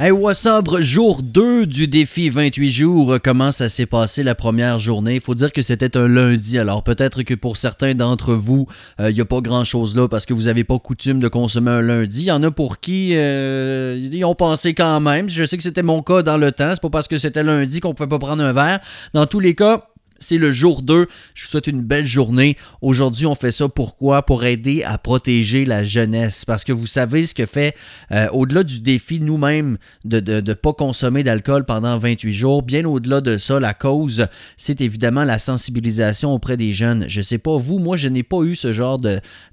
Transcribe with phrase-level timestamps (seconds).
[0.00, 0.68] Hey, what's up?
[0.80, 3.18] Jour 2 du défi 28 jours.
[3.22, 5.20] Comment ça s'est passé la première journée?
[5.20, 8.66] Faut dire que c'était un lundi, alors peut-être que pour certains d'entre vous,
[8.98, 11.70] il euh, n'y a pas grand-chose là parce que vous n'avez pas coutume de consommer
[11.70, 12.22] un lundi.
[12.22, 15.28] Il y en a pour qui euh, ils ont pensé quand même.
[15.28, 16.70] Je sais que c'était mon cas dans le temps.
[16.72, 18.80] C'est pas parce que c'était lundi qu'on pouvait pas prendre un verre.
[19.12, 19.90] Dans tous les cas,
[20.24, 21.06] c'est le jour 2.
[21.34, 22.56] Je vous souhaite une belle journée.
[22.82, 24.22] Aujourd'hui, on fait ça pourquoi?
[24.22, 26.44] Pour aider à protéger la jeunesse.
[26.44, 27.74] Parce que vous savez ce que fait,
[28.12, 33.20] euh, au-delà du défi nous-mêmes de ne pas consommer d'alcool pendant 28 jours, bien au-delà
[33.20, 37.04] de ça, la cause, c'est évidemment la sensibilisation auprès des jeunes.
[37.08, 38.98] Je sais pas, vous, moi, je n'ai pas eu ce genre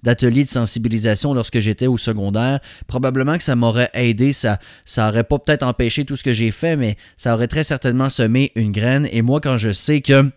[0.03, 2.59] d'atelier de, sensibilisation lorsque j'étais au secondaire.
[2.88, 4.33] Probablement que ça m'aurait aidé.
[4.33, 8.09] Ça, ça pas peut-être empêché tout ce que j'ai fait, mais ça aurait très certainement
[8.09, 9.08] semé une graine.
[9.11, 10.31] Et moi, quand je sais que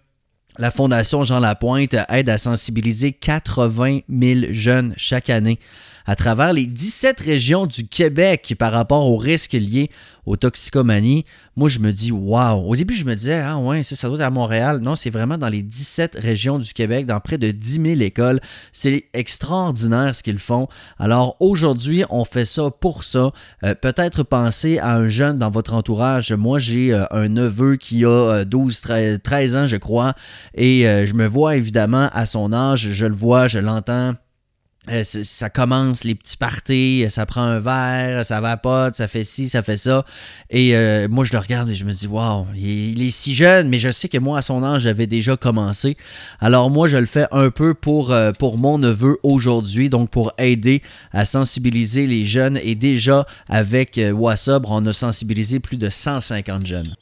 [0.58, 5.58] la Fondation Jean Lapointe aide à sensibiliser 80 000 jeunes chaque année
[6.06, 9.90] à travers les 17 régions du Québec par rapport aux risques liés
[10.26, 11.24] aux toxicomanies.
[11.56, 12.68] Moi, je me dis, waouh!
[12.68, 14.80] Au début, je me disais, ah ouais, ça doit être à Montréal.
[14.80, 18.40] Non, c'est vraiment dans les 17 régions du Québec, dans près de 10 000 écoles.
[18.72, 20.68] C'est extraordinaire ce qu'ils font.
[20.98, 23.30] Alors aujourd'hui, on fait ça pour ça.
[23.62, 26.32] Euh, peut-être penser à un jeune dans votre entourage.
[26.32, 30.14] Moi, j'ai euh, un neveu qui a 12, euh, 13 ans, je crois,
[30.54, 34.14] et je me vois évidemment à son âge, je le vois, je l'entends
[34.90, 39.48] euh, ça commence les petits parties, ça prend un verre, ça vapote, ça fait ci,
[39.48, 40.04] ça fait ça.
[40.50, 43.70] Et euh, moi, je le regarde et je me dis, waouh, il, est si jeune,
[43.70, 45.96] mais je sais que moi, à son âge, j'avais déjà commencé.
[46.38, 50.34] Alors moi, je le fais un peu pour, euh, pour mon neveu aujourd'hui, donc pour
[50.36, 52.58] aider à sensibiliser les jeunes.
[52.62, 56.94] Et déjà, avec WhatsApp, on a sensibilisé plus de 150 jeunes.